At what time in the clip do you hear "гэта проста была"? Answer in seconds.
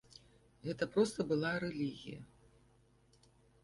0.67-1.51